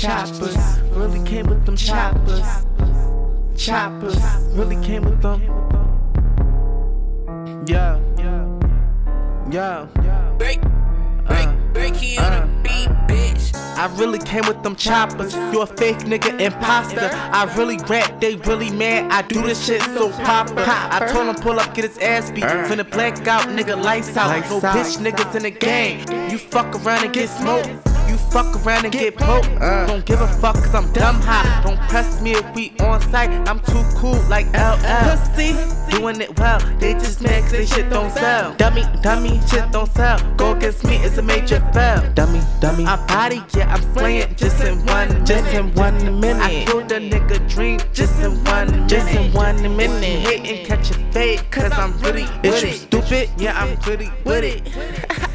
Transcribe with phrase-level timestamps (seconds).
[0.00, 0.80] choppers.
[0.92, 2.64] Really came with them choppers.
[3.56, 4.18] Choppers.
[4.52, 5.42] Really came with them.
[7.66, 8.00] Yeah.
[9.50, 9.86] Yeah.
[10.38, 12.62] Break, uh, break, break it on the uh.
[12.62, 13.54] beat, bitch.
[13.76, 15.34] I really came with them choppers.
[15.34, 17.10] You a fake nigga imposter.
[17.12, 19.10] I really rap, they really mad.
[19.10, 20.64] I do this shit so proper.
[20.66, 22.44] I told him pull up, get his ass beat.
[22.44, 24.38] Finna black out, nigga, lights out.
[24.48, 26.00] No bitch niggas in the game.
[26.30, 27.97] You fuck around and get smoked.
[28.30, 29.48] Fuck around and get poked.
[29.60, 31.62] Uh, don't give a fuck cause I'm dumb hot.
[31.64, 33.30] Don't press me if we on site.
[33.48, 35.16] I'm too cool like LL.
[35.16, 35.54] Pussy,
[35.90, 36.60] doing it well.
[36.78, 38.54] They just mad cause they shit don't sell.
[38.56, 40.18] Dummy, dummy, shit don't sell.
[40.36, 42.02] Go against me, it's a major fail.
[42.12, 42.84] Dummy, dummy.
[42.84, 46.42] I body, yeah, I'm slaying just in one, just in one minute.
[46.42, 48.88] I killed a nigga dream just in one minute.
[48.90, 50.02] Just in one minute.
[50.02, 52.74] Hit and catch a fade, cause I'm really with Is you it.
[52.74, 53.30] stupid?
[53.38, 55.24] Yeah, I'm really with it.